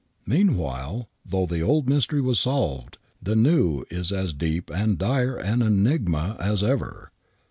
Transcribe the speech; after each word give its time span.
Meanwhile, 0.25 1.09
though 1.23 1.45
the 1.45 1.61
old 1.61 1.87
mystery 1.87 2.21
was 2.21 2.39
solved, 2.39 2.97
the 3.21 3.35
new 3.35 3.85
is 3.91 4.11
as 4.11 4.33
deep 4.33 4.71
and 4.73 4.97
dire 4.97 5.37
an 5.37 5.61
enigma 5.61 6.37
as 6.39 6.63
ever. 6.63 7.11